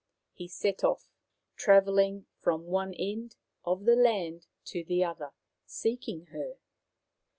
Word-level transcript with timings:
He 0.33 0.47
set 0.47 0.83
off, 0.83 1.05
travelling 1.55 2.25
from 2.39 2.63
one 2.65 2.91
end 2.95 3.35
of 3.63 3.85
the 3.85 3.95
land 3.95 4.47
to 4.65 4.83
the 4.83 5.03
other, 5.03 5.29
seeking 5.67 6.25
her. 6.31 6.55